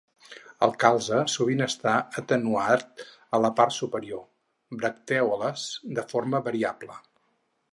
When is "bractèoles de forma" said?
4.81-6.43